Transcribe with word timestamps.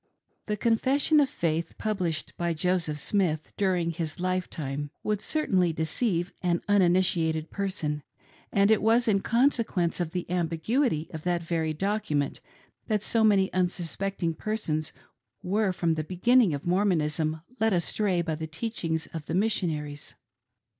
The 0.47 0.57
confession 0.57 1.19
of 1.19 1.29
faith 1.29 1.77
published 1.77 2.35
by 2.35 2.55
Joseph 2.55 2.97
Smith 2.97 3.53
during 3.55 3.91
his 3.91 4.19
life 4.19 4.49
time 4.49 4.89
would 5.03 5.21
certainly 5.21 5.71
deceive 5.73 6.33
an 6.41 6.63
uninitiated 6.67 7.51
person; 7.51 8.01
and 8.51 8.71
it 8.71 8.81
was 8.81 9.07
in 9.07 9.19
consequence 9.21 9.99
of 9.99 10.09
the 10.09 10.27
ambiguity 10.27 11.07
of 11.13 11.21
that 11.25 11.43
very 11.43 11.75
document 11.75 12.41
that 12.87 13.03
so 13.03 13.23
many 13.23 13.53
unsuspecting 13.53 14.33
persons 14.33 14.91
were 15.43 15.71
from 15.71 15.93
the 15.93 16.03
beginning 16.03 16.55
of 16.55 16.65
Mormonism 16.65 17.39
led 17.59 17.71
astray 17.71 18.23
by 18.23 18.33
the 18.33 18.47
teachings 18.47 19.05
of 19.13 19.27
the 19.27 19.35
Mission 19.35 19.69
aries. 19.69 20.15